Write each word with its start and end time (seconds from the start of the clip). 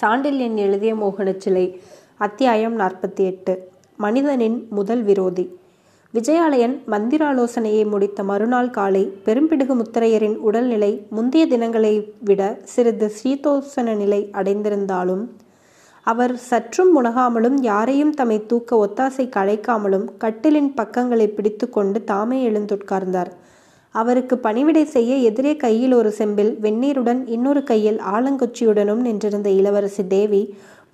சாண்டில்யன் 0.00 0.54
எழுதிய 0.54 0.94
மோகனச்சிலை 0.94 1.80
அத்தியாயம் 2.16 2.78
நாற்பத்தி 2.78 3.16
எட்டு 3.16 3.68
மனிதனின் 3.96 4.66
முதல் 4.70 5.02
விரோதி. 5.02 5.56
விஜயாலயன் 6.14 6.74
மந்திராலோசனையை 6.86 7.88
முடித்த 7.88 8.22
மறுநாள் 8.22 8.70
காலை 8.70 9.12
பெரும்பிடுகு 9.24 9.74
முத்தரையரின் 9.74 10.36
உடல்நிலை 10.36 11.06
முந்தைய 11.10 11.46
தினங்களை 11.46 12.12
விட 12.20 12.58
சிறிது 12.64 13.08
சீதோசன 13.08 13.94
நிலை 13.94 14.28
அடைந்திருந்தாலும் 14.32 15.24
அவர் 16.02 16.36
சற்றும் 16.36 17.04
உணகாமலும் 17.04 17.56
யாரையும் 17.60 18.14
தம்மை 18.14 18.46
தூக்க 18.46 18.86
ஒத்தாசை 18.86 19.28
களைக்காமலும் 19.36 20.08
கட்டிலின் 20.20 20.72
பக்கங்களை 20.74 21.28
பிடித்துக்கொண்டு 21.28 22.04
தாமே 22.04 22.48
எழுந்துட்கார்ந்தார். 22.48 23.32
அவருக்கு 24.00 24.36
பணிவிடை 24.36 24.84
செய்ய 24.84 25.12
எதிரே 25.28 25.52
கையில் 25.56 25.94
ஒரு 25.94 26.10
செம்பில் 26.12 26.52
வெந்நீருடன் 26.64 27.20
இன்னொரு 27.26 27.62
கையில் 27.62 27.98
ஆலங்கொச்சியுடனும் 28.14 29.02
நின்றிருந்த 29.06 29.48
இளவரசி 29.50 30.04
தேவி 30.06 30.42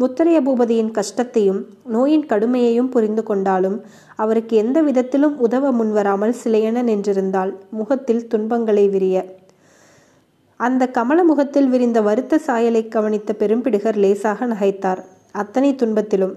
முத்தரைய 0.00 0.38
பூபதியின் 0.46 0.90
கஷ்டத்தையும் 0.90 1.58
நோயின் 1.94 2.26
கடுமையையும் 2.26 2.88
புரிந்து 2.88 3.22
கொண்டாலும் 3.22 3.76
அவருக்கு 4.16 4.54
எந்த 4.56 4.78
விதத்திலும் 4.82 5.34
உதவ 5.38 5.72
முன்வராமல் 5.72 6.34
சிலையென 6.42 6.82
நின்றிருந்தாள் 6.90 7.52
முகத்தில் 7.70 8.26
துன்பங்களை 8.26 8.86
விரிய. 8.88 9.16
அந்த 10.60 10.82
கமல 10.96 11.18
முகத்தில் 11.24 11.68
விரிந்த 11.68 12.00
வருத்த 12.00 12.38
சாயலை 12.38 12.82
கவனித்த 12.88 13.30
பெரும்பிடுகர் 13.38 13.98
லேசாக 14.04 14.46
நகைத்தார். 14.46 15.00
அத்தனை 15.32 15.70
துன்பத்திலும் 15.74 16.34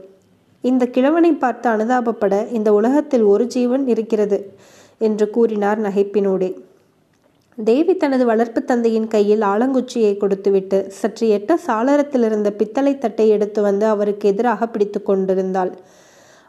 இந்த 0.63 0.83
கிழவனை 0.85 1.31
பார்த்து 1.33 1.67
அனுதாபப்பட 1.69 2.35
இந்த 2.51 2.69
உலகத்தில் 2.73 3.25
ஒரு 3.33 3.45
ஜீவன் 3.47 3.83
இருக்கிறது. 3.87 4.39
என்று 4.97 5.29
கூறினார் 5.29 5.81
நகைப்பினூடே. 5.81 6.49
தேவி 7.63 7.97
தனது 7.97 8.25
வளர்ப்பு 8.25 8.63
தந்தையின் 8.63 9.07
கையில் 9.07 9.41
ஆலங்குச்சியை 9.41 10.17
கொடுத்துவிட்டு 10.17 10.85
சற்று 10.89 11.27
எட்ட 11.37 11.53
சாளரத்தில் 11.67 12.23
இருந்த 12.23 12.51
பித்தளை 12.51 12.97
தட்டை 12.97 13.29
எடுத்து 13.29 13.61
வந்து 13.61 13.85
அவருக்கு 13.85 14.29
எதிராக 14.29 14.67
பிடித்து 14.67 15.03
கொண்டிருந்தாள். 15.03 15.71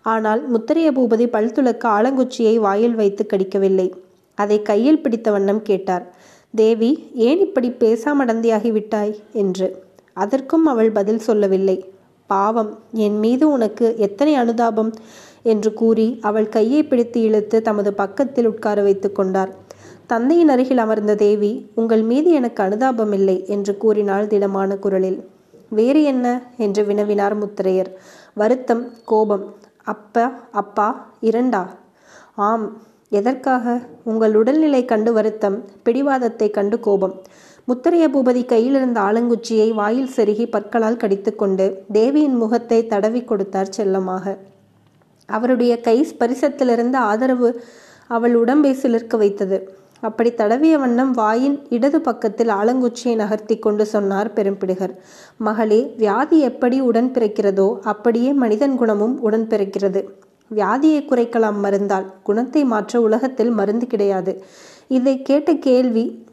ஆனால் 0.02 0.42
முத்தரைய 0.54 0.90
பூபதி 0.92 1.26
பல் 1.26 1.52
துளக்க 1.52 1.88
ஆலங்குச்சியை 1.88 2.56
வாயில் 2.56 2.94
வைத்து 2.94 3.26
கடிக்கவில்லை. 3.26 3.94
அதை 4.34 4.62
கையில் 4.62 5.02
பிடித்த 5.02 5.30
வண்ணம் 5.30 5.62
கேட்டார். 5.62 6.14
தேவி 6.54 7.10
ஏன் 7.14 7.40
இப்படி 7.40 7.68
பேசாமடந்தியாகி 7.68 8.70
விட்டாய்? 8.70 9.14
என்று. 9.32 9.82
அதற்கும் 10.12 10.66
அவள் 10.66 10.90
பதில் 10.90 11.18
சொல்லவில்லை. 11.18 11.84
பாவம் 12.26 12.78
என் 12.92 13.18
மீது 13.18 13.50
உனக்கு 13.50 13.94
எத்தனை 13.98 14.34
அனுதாபம்? 14.34 14.92
என்று 15.46 15.70
கூறி 15.74 16.18
அவள் 16.20 16.48
கையை 16.48 16.80
பிடித்து 16.82 17.20
இழுத்து 17.20 17.62
தமது 17.62 17.92
பக்கத்தில் 17.92 18.46
உட்கார 18.46 18.82
வைத்து 18.82 19.12
கொண்டார். 19.12 19.52
தந்தையின் 20.06 20.48
அருகில் 20.48 20.78
அமர்ந்த 20.78 21.14
தேவி 21.14 21.52
உங்கள் 21.74 22.02
மீது 22.02 22.30
எனக்கு 22.30 22.62
அனுதாபம் 22.62 23.12
இல்லை 23.12 23.36
என்று 23.46 23.76
கூறினாள் 23.76 24.26
திடமான 24.26 24.76
குரலில். 24.76 25.18
வேறு 25.70 26.02
என்ன? 26.02 26.26
என்று 26.56 26.82
வினவினார் 26.84 27.34
முத்திரையர். 27.34 27.90
வருத்தம் 28.34 28.84
கோபம். 29.04 29.44
அப்பா 29.84 30.24
அப்பா 30.52 30.88
இரண்டா? 31.22 31.62
ஆம். 32.48 32.66
எதற்காக? 33.10 33.64
உங்கள் 34.04 34.34
உடல்நிலை 34.34 34.84
கண்டு 34.84 35.12
வருத்தம் 35.12 35.58
பிடிவாதத்தை 35.82 36.50
கண்டு 36.50 36.80
கோபம். 36.80 37.14
முத்தரைய 37.68 38.06
பூபதி 38.14 38.42
கையிலிருந்த 38.44 39.00
ஆலங்குச்சியை 39.00 39.68
வாயில் 39.74 40.10
செருகி 40.16 40.46
பற்களால் 40.50 40.96
கடித்துக்கொண்டு 40.96 41.66
தேவியின் 41.92 42.36
முகத்தை 42.36 42.86
தடவி 42.86 43.22
கொடுத்தார் 43.24 43.74
செல்லமாக. 43.78 44.36
அவருடைய 45.26 45.80
கை 45.80 45.98
ஸ்பரிசத்திலிருந்து 46.10 46.98
ஆதரவு 47.10 47.50
அவள் 48.06 48.34
உடம்பை 48.34 48.72
சிலிர்க்க 48.72 49.16
வைத்தது. 49.16 49.58
அப்படி 50.00 50.30
தடவிய 50.30 50.78
வண்ணம் 50.78 51.12
வாயின் 51.12 51.66
இடது 51.68 52.00
பக்கத்தில் 52.00 52.48
ஆலங்குச்சியை 52.48 53.14
நகர்த்தி 53.14 53.58
கொண்டு 53.58 53.86
சொன்னார் 53.86 54.32
பெரும்பிடுகர். 54.34 54.94
மகளே 55.36 55.80
வியாதி 55.96 56.40
எப்படி 56.40 56.80
உடன் 56.80 57.10
பிறக்கிறதோ 57.14 57.68
அப்படியே 57.82 58.32
மனிதன் 58.32 58.76
குணமும் 58.76 59.16
உடன் 59.20 59.46
பிறக்கிறது. 59.46 60.02
வியாதியை 60.54 61.00
குறைக்கலாம் 61.02 61.58
மருந்தால் 61.62 62.06
குணத்தை 62.22 62.64
மாற்ற 62.64 63.00
உலகத்தில் 63.00 63.50
மருந்து 63.50 63.86
கிடையாது. 63.86 64.34
இதை 64.88 65.22
கேட்ட 65.22 65.54
கேள்வி 65.54 66.24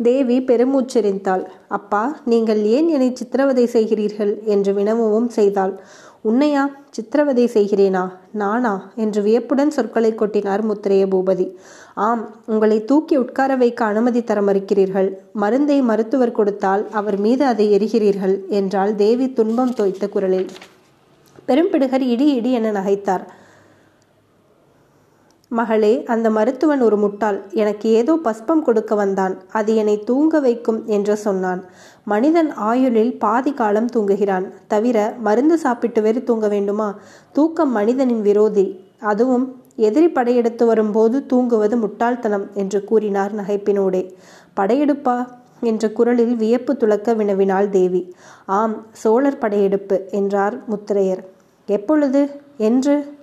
தேவி 0.00 0.36
பெருமூச்செறிந்தாள். 0.40 1.42
அப்பா 1.68 2.16
நீங்கள் 2.24 2.62
ஏன் 2.62 2.88
என்னை 2.88 3.10
சித்திரவதை 3.14 3.64
செய்கிறீர்கள்? 3.72 4.32
என்று 4.44 4.72
வினவவும் 4.72 5.28
செய்தாள். 5.28 5.72
உன்னையா? 6.28 6.70
சித்திரவதை 6.90 7.50
செய்கிறேனா? 7.54 8.10
நானா? 8.30 8.90
என்று 8.96 9.22
வியப்புடன் 9.22 9.70
சொற்களை 9.70 10.12
கொட்டினார் 10.12 10.62
முத்திரைய 10.62 11.06
பூபதி. 11.06 11.54
ஆம் 11.94 12.34
உங்களை 12.46 12.84
தூக்கி 12.84 13.16
உட்கார 13.16 13.56
வைக்க 13.56 13.84
அனுமதி 13.84 14.24
தர 14.24 14.40
மறுக்கிறீர்கள். 14.40 15.12
மருந்தை 15.32 15.82
மருத்துவர் 15.82 16.32
கொடுத்தால் 16.32 16.86
அவர் 16.90 17.18
மீது 17.18 17.44
அதை 17.44 17.78
எரிகிறீர்கள் 17.78 18.46
என்றால் 18.48 18.96
தேவி 18.96 19.32
துன்பம் 19.32 19.74
தோய்த்த 19.74 20.08
குரலில். 20.08 20.46
பெரும்பிடுகர் 21.48 22.00
இடி 22.00 22.34
இடி 22.34 22.52
என 22.52 22.72
நகைத்தார். 22.72 23.24
மகளே 25.48 26.02
அந்த 26.02 26.30
மருத்துவன் 26.30 26.80
ஒரு 26.80 26.96
முட்டாள். 26.96 27.42
எனக்கு 27.52 27.90
ஏதோ 27.90 28.16
பஸ்பம் 28.16 28.62
கொடுக்க 28.62 28.94
வந்தான். 28.94 29.42
அது 29.52 29.76
என்னை 29.76 30.04
தூங்க 30.04 30.40
வைக்கும் 30.40 30.86
என்று 30.86 31.16
சொன்னான். 31.16 31.64
மனிதன் 32.04 32.52
ஆயுளில் 32.52 33.18
பாதி 33.18 33.54
காலம் 33.54 33.86
தூங்குகிறான். 33.86 34.52
தவிர 34.66 35.14
மருந்து 35.18 35.58
சாப்பிட்டு 35.58 36.02
வேறு 36.02 36.24
தூங்க 36.24 36.48
வேண்டுமா? 36.48 36.94
தூக்கம் 37.32 37.70
மனிதனின் 37.70 38.22
விரோதி. 38.22 38.84
அதுவும் 39.00 39.62
எதிரி 39.76 40.08
படையெடுத்து 40.08 40.66
வரும்போது 40.66 41.26
தூங்குவது 41.26 41.76
முட்டாள்தனம் 41.76 42.50
என்று 42.54 42.84
கூறினார் 42.84 43.34
நகைப்பினோடே. 43.34 44.12
படையெடுப்பா? 44.56 45.26
என்ற 45.60 45.90
குரலில் 45.90 46.36
வியப்பு 46.36 46.76
துளக்க 46.76 47.14
வினவினாள் 47.14 47.68
தேவி. 47.68 48.14
ஆம் 48.46 48.86
சோழர் 48.92 49.38
படையெடுப்பு 49.38 50.08
என்றார் 50.10 50.62
முத்திரையர். 50.70 51.22
எப்பொழுது? 51.66 52.40
என்று? 52.56 53.15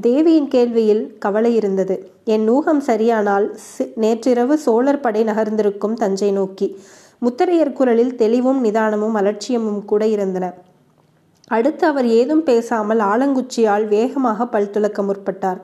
தேவியின் 0.00 0.48
கேள்வியில் 0.48 1.18
கவலை 1.18 1.54
இருந்தது. 1.54 2.12
என் 2.24 2.48
ஊகம் 2.48 2.82
சரியானால் 2.86 3.56
நேற்றிரவு 3.94 4.58
சோழர் 4.58 5.00
படை 5.00 5.24
நகர்ந்திருக்கும் 5.24 5.94
தஞ்சை 5.94 6.32
நோக்கி. 6.32 6.78
முத்தரையர் 7.20 7.72
குரலில் 7.72 8.16
தெளிவும் 8.16 8.64
நிதானமும் 8.64 9.14
அலட்சியமும் 9.14 9.84
கூட 9.84 10.06
இருந்தன. 10.06 10.54
அடுத்து 11.48 11.86
அவர் 11.86 12.06
ஏதும் 12.06 12.42
பேசாமல் 12.42 12.98
ஆலங்குச்சியால் 12.98 13.88
வேகமாக 13.88 14.46
பல் 14.46 14.70
துளக்க 14.70 15.02
முற்பட்டார். 15.02 15.60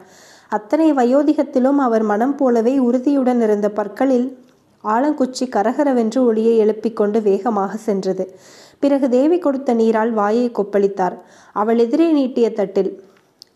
அத்தனை 0.48 0.92
வயோதிகத்திலும் 0.92 1.76
அவர் 1.76 2.02
மனம் 2.02 2.36
போலவே 2.36 2.78
உறுதியுடன் 2.78 3.40
இருந்த 3.40 3.68
பற்களில் 3.68 4.38
ஆலங்குச்சி 4.84 5.44
கரகரவென்று 5.50 6.18
ஒளியை 6.18 6.56
எழுப்பிக் 6.56 6.96
கொண்டு 6.96 7.22
வேகமாக 7.22 7.76
சென்றது. 7.76 8.34
பிறகு 8.78 9.08
தேவி 9.08 9.38
கொடுத்த 9.38 9.74
நீரால் 9.74 10.12
வாயை 10.12 10.50
கொப்பளித்தார். 10.50 11.16
அவள் 11.52 11.78
எதிரே 11.78 12.12
நீட்டிய 12.12 12.52
தட்டில் 12.52 13.03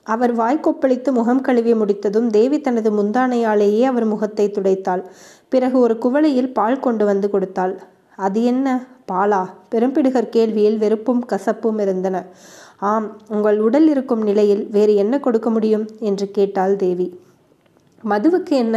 அவர் 0.08 0.32
வாய் 0.32 0.60
கொப்பளித்து 0.62 1.10
முகம் 1.10 1.40
கழுவி 1.40 1.74
முடித்ததும் 1.74 2.28
தேவி 2.30 2.60
தனது 2.60 2.90
முந்தானையாலேயே 2.90 3.82
அவர் 3.82 4.04
முகத்தை 4.04 4.46
துடைத்தாள். 4.50 5.02
பிறகு 5.48 5.76
ஒரு 5.78 5.94
குவளையில் 5.94 6.52
பால் 6.52 6.80
கொண்டு 6.80 7.04
வந்து 7.04 7.30
கொடுத்தாள். 7.30 7.74
அது 8.18 8.44
என்ன? 8.44 8.68
பாலா? 9.12 9.42
பெரும்பிடுகர் 9.74 10.32
கேள்வியில் 10.36 10.78
வெறுப்பும் 10.78 11.22
கசப்பும் 11.32 11.80
இருந்தன. 11.80 12.16
ஆம் 12.78 13.06
உங்கள் 13.28 13.58
உடல் 13.60 13.88
இருக்கும் 13.88 14.22
நிலையில் 14.22 14.68
வேறு 14.70 14.94
என்ன 14.94 15.20
கொடுக்க 15.20 15.50
முடியும்? 15.50 15.86
என்று 16.00 16.30
கேட்டாள் 16.30 16.76
தேவி. 16.76 17.08
மதுவுக்கு 18.04 18.54
என்ன? 18.56 18.76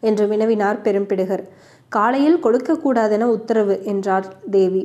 என்று 0.00 0.26
வினவினார் 0.26 0.84
பெரும்பிடுகர். 0.84 1.44
காலையில் 1.92 2.42
கொடுக்கக்கூடாதென 2.42 3.28
உத்தரவு 3.28 3.76
என்றார் 3.84 4.28
தேவி. 4.50 4.82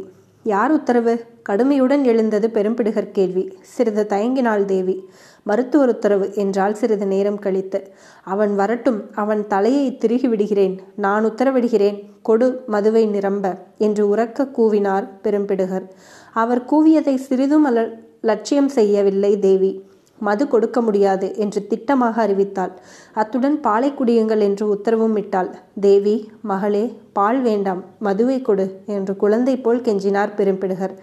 யார் 0.47 0.71
உத்தரவு? 0.71 1.13
கடுமையுடன் 1.49 2.03
எழுந்தது 2.03 2.47
பெரும்பிடுகர் 2.53 3.11
கேள்வி. 3.11 3.57
சிறிது 3.61 4.05
தயங்கினாள் 4.09 4.65
தேவி. 4.65 5.09
மருத்துவர் 5.43 5.89
உத்தரவு 5.89 6.31
என்றால் 6.35 6.73
சிறிது 6.73 7.07
நேரம் 7.07 7.39
கழித்து. 7.39 7.79
அவன் 8.23 8.55
வரட்டும் 8.55 8.99
அவன் 9.13 9.47
தலையை 9.47 9.97
திருகி 9.97 10.27
விடுகிறேன் 10.27 10.81
நான் 10.95 11.25
உத்தரவிடுகிறேன் 11.25 11.97
கொடு 12.21 12.63
மதுவை 12.67 13.05
நிரம்ப 13.05 13.57
என்று 13.77 14.15
உறக்க 14.15 14.47
கூவினார் 14.57 15.07
பெரும்பிடுகர். 15.23 15.87
அவர் 16.33 16.65
கூவியதை 16.65 17.15
சிறிதும் 17.15 17.63
அல 17.63 17.89
லட்சியம் 18.21 18.67
செய்யவில்லை 18.67 19.39
தேவி. 19.39 19.71
மது 20.19 20.47
கொடுக்க 20.47 20.81
முடியாது 20.81 21.35
என்று 21.35 21.67
திட்டமாக 21.69 22.15
அறிவித்தாள். 22.25 22.73
அத்துடன் 23.13 23.59
பாலை 23.59 23.93
குடியுங்கள் 23.93 24.39
என்று 24.39 24.65
உத்தரவும் 24.75 25.17
இட்டாள். 25.17 25.49
தேவி 25.79 26.29
மகளே 26.41 26.93
பால் 27.13 27.41
வேண்டாம் 27.41 27.83
மதுவை 27.99 28.41
கொடு 28.41 28.67
என்று 28.85 29.15
குழந்தை 29.15 29.57
போல் 29.57 29.81
கெஞ்சினார் 29.81 30.35
பெரும்பிடுகர். 30.37 30.93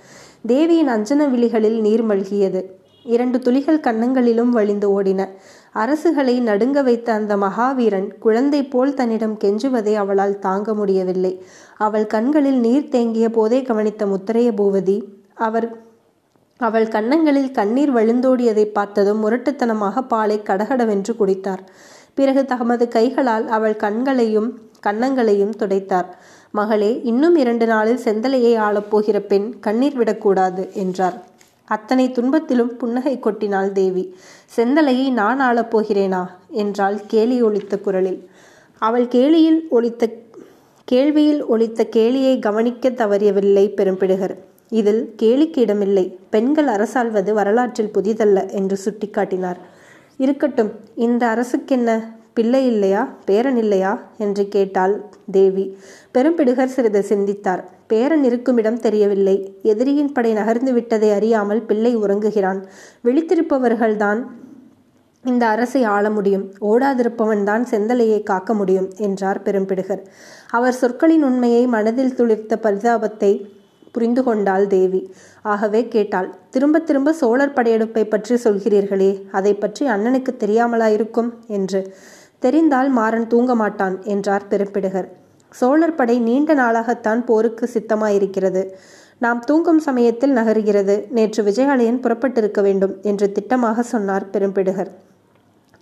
தேவியின் 0.47 0.89
அஞ்சன 0.89 1.31
விழிகளில் 1.31 1.81
நீர் 1.81 2.05
மல்கியது. 2.07 2.63
இரண்டு 3.03 3.39
துளிகள் 3.39 3.81
கன்னங்களிலும் 3.81 4.49
வழிந்து 4.49 5.03
ஓடின. 5.03 5.29
அரசுகளை 5.75 6.41
நடுங்க 6.41 6.83
வைத்த 6.83 7.13
அந்த 7.13 7.37
மகாவீரன் 7.37 8.19
குழந்தை 8.19 8.65
போல் 8.65 8.95
தன்னிடம் 8.95 9.37
கெஞ்சுவதை 9.45 9.95
அவளால் 9.95 10.39
தாங்க 10.39 10.75
முடியவில்லை. 10.75 11.43
அவள் 11.79 12.07
கண்களில் 12.07 12.61
நீர் 12.61 12.89
தேங்கிய 12.89 13.31
போதே 13.31 13.63
கவனித்த 13.63 14.07
முத்தரைய 14.07 14.51
பூவதி 14.61 14.99
அவர் 15.35 15.69
அவள் 16.61 16.89
கன்னங்களில் 16.89 17.51
கண்ணீர் 17.51 17.95
வழிந்தோடியதை 17.95 18.65
பார்த்ததும் 18.65 19.23
முரட்டுத்தனமாக 19.25 20.03
பாலை 20.03 20.43
கடகடவென்று 20.43 21.15
குடித்தார். 21.15 21.63
பிறகு 22.15 22.45
தமது 22.45 22.89
கைகளால் 22.89 23.49
அவள் 23.49 23.77
கண்களையும் 23.77 24.59
கன்னங்களையும் 24.87 25.55
துடைத்தார். 25.59 26.09
மகளே 26.51 27.01
இன்னும் 27.03 27.37
இரண்டு 27.37 27.67
நாளில் 27.67 28.01
செந்தலையை 28.05 28.55
ஆளப்போகிற 28.59 29.19
பெண் 29.19 29.59
கண்ணீர் 29.61 29.97
விடக்கூடாது 29.97 30.71
என்றார். 30.73 31.17
அத்தனை 31.65 32.07
துன்பத்திலும் 32.09 32.73
புன்னகை 32.77 33.19
கொட்டினாள் 33.19 33.73
தேவி. 33.73 34.05
செந்தலையை 34.57 35.11
நான் 35.11 35.41
ஆளப்போகிறேனா 35.41 36.23
என்றாள் 36.49 37.01
கேலி 37.07 37.43
ஒழித்த 37.43 37.79
குரலில். 37.79 38.29
அவள் 38.79 39.07
கேலியில் 39.07 39.61
ஒழித்த 39.71 40.09
கேள்வியில் 40.89 41.47
ஒழித்த 41.47 41.87
கேலியை 41.97 42.39
கவனிக்க 42.39 42.91
தவறியவில்லை 42.91 43.67
பெரும்பிடுகர். 43.77 44.35
இதில் 44.73 45.01
கேலிக்கு 45.23 45.59
இடமில்லை. 45.59 46.19
பெண்கள் 46.31 46.67
அரசாள்வது 46.67 47.33
வரலாற்றில் 47.33 47.95
புதிதல்ல 47.95 48.53
என்று 48.53 48.77
சுட்டிக்காட்டினார். 48.85 49.59
இருக்கட்டும் 50.17 50.71
இந்த 50.95 51.23
அரசுக்கென்ன? 51.27 51.91
பிள்ளை 52.35 52.67
இல்லையா? 52.67 53.03
பேரன் 53.25 53.57
இல்லையா? 53.57 53.93
என்று 54.19 54.49
கேட்டாள் 54.49 54.95
தேவி. 55.31 55.65
பெரும்பிடுகர் 56.15 56.75
சிறிது 56.77 57.03
சிந்தித்தார். 57.03 57.63
பேரன் 57.87 58.25
இருக்குமிடம் 58.25 58.81
தெரியவில்லை. 58.81 59.37
எதிரியின் 59.63 60.13
படை 60.13 60.33
நகர்ந்து 60.33 60.73
விட்டதை 60.73 61.11
அறியாமல் 61.11 61.63
பிள்ளை 61.63 61.97
உறங்குகிறான். 61.97 62.61
விழித்திருப்பவர்கள்தான் 63.05 64.23
இந்த 65.25 65.47
அரசை 65.47 65.83
ஆள 65.83 66.11
முடியும். 66.11 66.47
ஓடாதிருப்பவன் 66.61 67.45
தான் 67.45 67.67
செந்தலையை 67.71 68.23
காக்க 68.23 68.55
முடியும் 68.55 68.89
என்றார் 68.97 69.43
பெரும்பிடுகர் 69.43 70.05
அவர் 70.51 70.73
சொற்களின் 70.73 71.23
உண்மையை 71.23 71.67
மனதில் 71.67 72.15
துளிர்த்த 72.15 72.57
பரிதாபத்தை 72.63 73.33
புரிந்து 73.95 74.23
கொண்டாள் 74.23 74.67
தேவி. 74.67 75.01
ஆகவே 75.53 75.81
கேட்டாள் 75.95 76.29
திரும்ப 76.51 76.81
திரும்ப 76.89 77.13
சோழர் 77.13 77.57
படையெடுப்பை 77.57 78.05
பற்றி 78.05 78.35
சொல்கிறீர்களே 78.45 79.11
அதை 79.31 79.53
பற்றி 79.55 79.87
அண்ணனுக்கு 79.87 80.35
தெரியாமலா 80.45 80.89
இருக்கும் 80.97 81.31
என்று. 81.59 81.83
தெரிந்தால் 82.39 82.91
மாறன் 82.91 83.27
தூங்க 83.27 83.55
மாட்டான் 83.55 83.97
என்றார் 84.05 84.49
பெரும்பிடுகர் 84.51 85.09
சோழர் 85.55 85.95
படை 85.95 86.17
நீண்ட 86.21 86.51
நாளாகத்தான் 86.55 87.21
போருக்கு 87.25 87.65
சித்தமாயிருக்கிறது. 87.75 88.63
நாம் 89.19 89.41
தூங்கும் 89.41 89.79
சமயத்தில் 89.79 90.37
நகருகிறது. 90.37 90.95
நேற்று 91.17 91.41
விஜயாலயன் 91.43 92.03
புறப்பட்டிருக்க 92.05 92.61
வேண்டும் 92.63 92.95
என்று 93.03 93.27
திட்டமாக 93.37 93.81
சொன்னார் 93.93 94.25
பெரும்பிடுகர் 94.33 94.91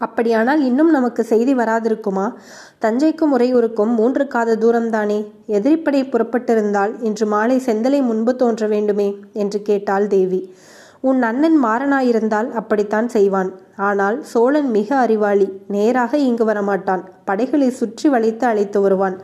அப்படியானால் 0.00 0.64
இன்னும் 0.64 0.90
நமக்கு 0.90 1.24
செய்தி 1.24 1.54
வராதிருக்குமா? 1.54 2.32
தஞ்சைக்கும் 2.80 3.38
உறையூருக்கும் 3.38 3.94
மூன்று 3.94 4.26
காத 4.26 4.56
தூரம்தானே? 4.56 5.26
எதிரிப்படை 5.48 6.02
புறப்பட்டிருந்தால் 6.10 6.92
இன்று 7.00 7.26
மாலை 7.26 7.62
செந்தலை 7.66 8.02
முன்பு 8.02 8.36
தோன்ற 8.36 8.66
வேண்டுமே? 8.66 9.16
என்று 9.32 9.62
கேட்டாள் 9.62 10.06
தேவி. 10.06 10.54
உன் 11.00 11.22
அண்ணன் 11.22 11.64
மாறனாயிருந்தால் 11.64 12.52
அப்படித்தான் 12.52 13.08
செய்வான். 13.08 13.52
ஆனால் 13.76 14.22
சோழன் 14.22 14.70
மிக 14.70 14.96
அறிவாளி. 14.96 15.60
நேராக 15.68 16.16
இங்கு 16.16 16.44
வரமாட்டான். 16.44 17.02
படைகளை 17.24 17.70
சுற்றி 17.70 18.08
வளைத்து 18.08 18.46
அழைத்து 18.46 18.80
வருவான். 18.80 19.20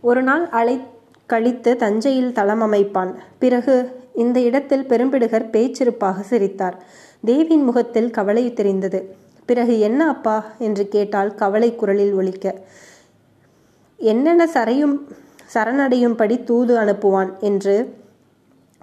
ஒரு 0.00 0.22
நாள் 0.22 0.48
அழை 0.48 0.80
கழித்து 1.26 1.76
தஞ்சையில் 1.76 2.32
தளம் 2.32 2.60
அமைப்பான். 2.60 3.14
பிறகு 3.38 3.98
இந்த 4.14 4.40
இடத்தில் 4.40 4.86
பெரும்பிடுகர் 4.88 5.50
பேச்சிருப்பாக 5.50 6.20
சிரித்தார். 6.20 6.82
தேவியின் 7.24 7.64
முகத்தில் 7.64 8.10
கவலை 8.10 8.52
தெரிந்தது. 8.52 9.19
பிறகு 9.50 9.74
என்ன 9.80 10.00
அப்பா? 10.08 10.36
என்று 10.58 10.84
கேட்டால் 10.88 11.30
கவலை 11.34 11.70
குரலில் 11.74 12.14
ஒலிக்க. 12.14 12.54
என்னென்ன 14.00 14.42
சரையும் 14.54 14.96
சரணடையும்படி 15.54 16.36
தூது 16.44 16.74
அனுப்புவான்? 16.78 17.30
என்று 17.48 17.74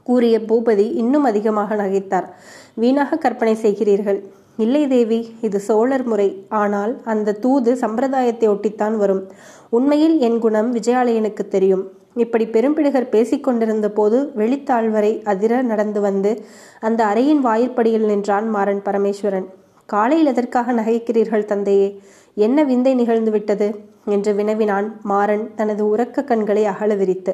கூறிய 0.08 0.36
பூபதி 0.50 0.86
இன்னும் 1.02 1.24
அதிகமாக 1.24 1.76
நகைத்தார். 1.76 2.28
வீணாக 2.76 3.18
கற்பனை 3.18 3.54
செய்கிறீர்கள். 3.64 4.20
இல்லை 4.58 4.82
தேவி 4.88 5.20
இது 5.42 5.58
சோழர் 5.60 6.04
முறை. 6.04 6.28
ஆனால் 6.62 6.94
அந்த 7.04 7.36
தூது 7.46 7.72
சம்பிரதாயத்தை 7.76 8.48
ஒட்டித்தான் 8.50 8.96
வரும். 8.96 9.24
உண்மையில் 9.70 10.16
என் 10.20 10.40
குணம் 10.40 10.70
விஜயாலயனுக்கு 10.76 11.46
தெரியும். 11.48 11.84
இப்படி 12.24 12.46
பெரும்பிடுகர் 12.46 13.14
பேசிக்கொண்டிருந்த 13.16 13.90
போது 13.90 14.20
வெளித்தாழ்வரை 14.38 15.14
அதிர 15.24 15.62
நடந்து 15.62 16.02
வந்து 16.02 16.32
அந்த 16.80 17.02
அறையின் 17.06 17.44
வாயிற்படியில் 17.48 18.10
நின்றான் 18.12 18.50
மாறன் 18.50 18.82
பரமேஸ்வரன். 18.86 19.48
காலையில் 19.88 20.26
எதற்காக 20.26 20.74
நகைக்கிறீர்கள் 20.74 21.46
தந்தையே? 21.46 22.02
என்ன 22.36 22.64
விந்தை 22.64 22.94
நிகழ்ந்து 22.94 23.32
விட்டது 23.32 23.68
என்று 24.06 24.34
வினவினான் 24.34 24.88
மாறன் 25.04 25.56
தனது 25.56 25.96
உறக்க 25.96 26.24
கண்களை 26.24 26.66
அகல 26.66 26.96
விரித்து. 26.96 27.34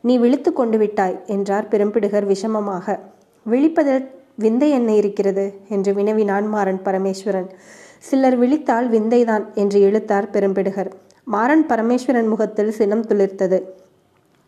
நீ 0.00 0.18
விழித்து 0.18 0.52
கொண்டு 0.52 0.78
விட்டாய் 0.78 1.20
என்றார் 1.26 1.68
பெரும்பிடுகர் 1.68 2.26
விஷமமாக. 2.26 2.98
விழிப்பதில் 3.46 4.10
விந்தை 4.34 4.70
என்ன 4.70 4.94
இருக்கிறது? 4.94 5.44
என்று 5.68 5.92
வினவினான் 5.92 6.48
மாறன் 6.48 6.80
பரமேஸ்வரன். 6.84 7.48
சிலர் 7.98 8.38
விழித்தால் 8.40 8.88
விந்தைதான் 8.90 9.44
என்று 9.54 9.80
இழுத்தார் 9.80 10.30
பெரும்பிடுகர். 10.30 10.90
மாறன் 11.24 11.66
பரமேஸ்வரன் 11.66 12.28
முகத்தில் 12.28 12.70
சினம் 12.70 13.06
துளிர்த்தது. 13.06 13.60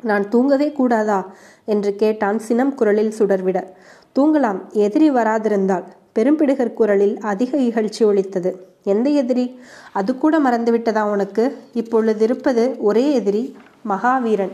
நான் 0.03 0.29
தூங்கவே 0.29 0.73
கூடாதா? 0.73 1.33
என்று 1.65 1.97
கேட்டான் 1.97 2.39
சினம் 2.39 2.75
குரலில் 2.75 3.15
சுடர்விட. 3.19 3.59
தூங்கலாம் 4.19 4.61
எதிரி 4.71 5.11
வராதிருந்தால். 5.11 5.85
பெரும்பிடுகர் 6.19 6.75
குரலில் 6.75 7.19
அதிக 7.21 7.59
இகழ்ச்சி 7.59 8.05
ஒழித்தது. 8.05 8.57
எந்த 8.85 9.11
எதிரி? 9.11 9.59
அது 9.93 10.19
கூட 10.19 10.41
மறந்துவிட்டதா 10.41 11.03
உனக்கு? 11.03 11.57
இப்பொழுது 11.73 12.23
இருப்பது 12.23 12.77
ஒரே 12.79 13.13
எதிரி 13.13 13.57
மகாவீரன். 13.83 14.53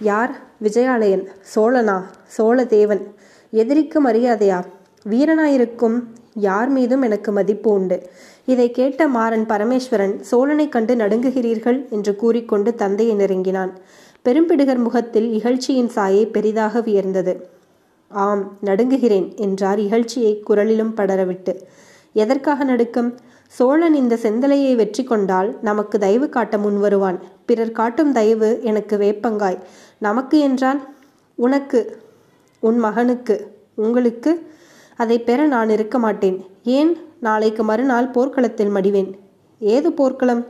யார்? 0.00 0.36
விஜயாலயன். 0.62 1.26
சோழனா? 1.54 2.02
சோழதேவன். 2.38 3.02
எதிரிக்கு 3.50 4.04
மரியாதையா 4.04 4.64
வீரனாயிருக்கும் 5.08 6.02
யார் 6.34 6.68
மீதும் 6.68 7.02
எனக்கு 7.02 7.32
மதிப்பு 7.32 7.70
உண்டு. 7.70 8.10
இதை 8.44 8.70
கேட்ட 8.70 9.08
மாறன் 9.08 9.46
பரமேஸ்வரன் 9.48 10.20
சோழனை 10.20 10.68
கண்டு 10.68 10.94
நடுங்குகிறீர்கள் 10.94 11.88
என்று 11.88 12.16
கூறிக்கொண்டு 12.16 12.74
தந்தையை 12.74 13.14
நெருங்கினான். 13.14 13.72
பெரும்பிடுகர் 14.24 14.78
முகத்தில் 14.78 15.40
இகழ்ச்சியின் 15.40 15.88
சாயை 15.88 16.26
பெரிதாக 16.26 16.80
வியர்ந்தது. 16.80 17.57
ஆம் 18.08 18.58
நடுங்குகிறேன் 18.64 19.36
என்றார் 19.36 19.78
இகழ்ச்சியை 19.78 20.40
குரலிலும் 20.48 20.94
படரவிட்டு. 20.96 21.62
எதற்காக 22.12 22.64
நடுக்கம்? 22.64 23.16
சோழன் 23.46 23.94
இந்த 23.94 24.18
செந்தலையை 24.22 24.74
வெற்றி 24.74 25.04
கொண்டால் 25.04 25.58
நமக்கு 25.62 25.98
தயவு 25.98 26.28
காட்ட 26.28 26.56
முன்வருவான். 26.56 27.18
பிறர் 27.46 27.72
காட்டும் 27.72 28.12
தயவு 28.12 28.60
எனக்கு 28.62 28.96
வேப்பங்காய். 28.96 29.58
நமக்கு 29.98 30.38
என்றால் 30.38 30.94
உனக்கு 31.34 32.02
உன் 32.60 32.78
மகனுக்கு 32.78 33.54
உங்களுக்கு 33.74 34.52
அதை 34.96 35.20
பெற 35.20 35.46
நான் 35.46 35.68
இருக்க 35.68 35.98
மாட்டேன். 35.98 36.44
ஏன்? 36.64 36.96
நாளைக்கு 37.20 37.64
மறுநாள் 37.64 38.08
போர்க்களத்தில் 38.08 38.74
மடிவேன். 38.74 39.12
ஏது 39.58 39.92
போர்க்களம்? 39.92 40.46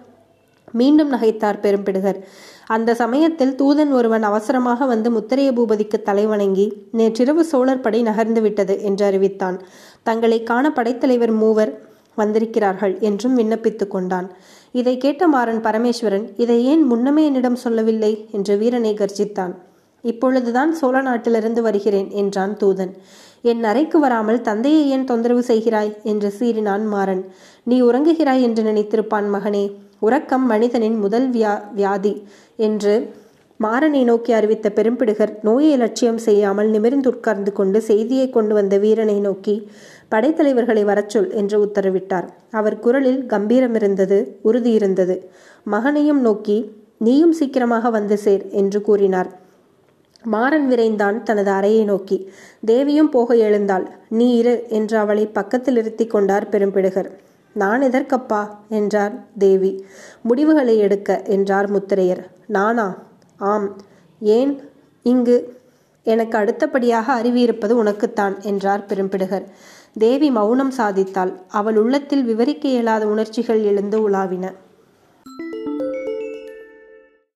மீண்டும் 0.72 1.12
நகைத்தார் 1.12 1.60
பெரும்பிடுகர் 1.62 2.18
அந்த 2.66 2.94
சமயத்தில் 2.94 3.54
தூதன் 3.54 3.90
ஒருவன் 3.90 4.22
அவசரமாக 4.22 4.86
வந்து 4.86 5.10
முத்தரைய 5.10 5.50
பூபதிக்கு 5.52 5.98
தலைவணங்கி 6.04 6.72
நேற்றிரவு 6.90 7.44
சோழர் 7.44 7.80
படை 7.80 8.02
நகர்ந்து 8.02 8.40
விட்டது 8.40 8.82
என்று 8.82 9.04
அறிவித்தான். 9.04 9.62
தங்களை 10.02 10.42
காண 10.42 10.72
படைத்தலைவர் 10.72 11.30
மூவர் 11.30 11.86
வந்திருக்கிறார்கள் 12.14 12.98
என்றும் 13.00 13.38
விண்ணப்பித்துக் 13.38 13.90
கொண்டான். 13.90 14.28
இதை 14.72 14.98
கேட்ட 14.98 15.28
மாறன் 15.28 15.60
பரமேஸ்வரன் 15.60 16.28
இதை 16.36 16.64
ஏன் 16.64 16.82
முன்னமே 16.82 17.24
என்னிடம் 17.24 17.56
சொல்லவில்லை 17.56 18.28
என்று 18.32 18.56
வீரனை 18.56 18.94
கர்ஜித்தான். 18.94 19.54
இப்பொழுதுதான் 20.02 20.72
சோழ 20.72 21.00
நாட்டிலிருந்து 21.00 21.62
வருகிறேன் 21.62 22.10
என்றான் 22.10 22.56
தூதன். 22.56 22.92
என் 23.42 23.64
அறைக்கு 23.64 23.98
வராமல் 23.98 24.40
தந்தையை 24.40 24.90
ஏன் 24.90 25.04
தொந்தரவு 25.04 25.42
செய்கிறாய்? 25.42 25.96
என்று 26.02 26.32
சீறினான் 26.38 26.86
மாறன். 26.86 27.32
நீ 27.64 27.82
உறங்குகிறாய் 27.82 28.40
என்று 28.40 28.62
நினைத்திருப்பான் 28.62 29.28
மகனே. 29.32 29.74
உறக்கம் 30.02 30.46
மனிதனின் 30.46 30.98
முதல் 30.98 31.26
வியா 31.30 31.54
வியாதி 31.74 32.14
என்று 32.56 32.94
மாறனை 33.60 34.00
நோக்கி 34.04 34.32
அறிவித்த 34.32 34.68
பெரும்பிடுகர் 34.76 35.32
நோயை 35.42 35.76
லட்சியம் 35.76 36.20
செய்யாமல் 36.26 36.68
நிமிர்ந்து 36.68 37.08
உட்கார்ந்து 37.10 37.52
கொண்டு 37.52 37.78
செய்தியை 37.82 38.26
கொண்டு 38.30 38.54
வந்த 38.54 38.74
வீரனை 38.78 39.16
நோக்கி 39.20 39.54
படைத்தலைவர்களை 40.10 40.82
வரச்சொல் 40.84 41.28
என்று 41.40 41.56
உத்தரவிட்டார். 41.64 42.28
அவர் 42.50 42.78
குரலில் 42.78 43.20
கம்பீரம் 43.26 43.74
இருந்தது 43.74 44.18
உறுதி 44.42 44.72
இருந்தது 44.72 45.16
மகனையும் 45.74 46.20
நோக்கி 46.20 46.58
நீயும் 46.98 47.32
சீக்கிரமாக 47.32 47.90
வந்து 47.90 48.16
சேர் 48.18 48.44
என்று 48.50 48.80
கூறினார். 48.82 49.30
மாறன் 50.24 50.66
விரைந்தான் 50.70 51.22
தனது 51.22 51.50
அறையை 51.50 51.84
நோக்கி. 51.84 52.16
தேவியும் 52.64 53.10
போக 53.10 53.34
எழுந்தாள். 53.48 53.86
நீ 54.18 54.28
இரு 54.36 54.54
என்று 54.68 54.96
அவளை 54.98 55.24
பக்கத்தில் 55.38 55.76
இருத்தி 55.76 56.06
கொண்டார் 56.06 56.46
பெரும்பிடுகர். 56.48 57.10
நான் 57.58 57.82
எதற்கப்பா? 57.82 58.42
என்றார் 58.68 59.14
தேவி. 59.38 59.72
முடிவுகளை 60.22 60.78
எடுக்க 60.78 61.22
என்றார் 61.22 61.68
முத்திரையர். 61.70 62.22
நானா? 62.46 62.86
ஆம். 63.38 63.76
ஏன்? 64.20 64.52
இங்கு 65.02 65.36
எனக்கு 66.04 66.38
அடுத்தபடியாக 66.38 67.22
அறிவியிருப்பது 67.22 67.70
உனக்குத்தான் 67.70 68.40
என்றார் 68.42 68.86
பெரும்பிடுகர். 68.86 69.44
தேவி 69.98 70.30
மௌனம் 70.30 70.72
சாதித்தாள். 70.78 71.32
அவள் 71.48 71.76
உள்ளத்தில் 71.76 72.24
விவரிக்க 72.24 72.68
இயலாத 72.68 73.06
உணர்ச்சிகள் 73.06 73.62
எழுந்து 73.62 74.10
உலாவின. 74.10 74.52